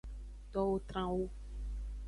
Towo 0.53 0.75
tran 0.87 1.09
wu. 1.15 1.23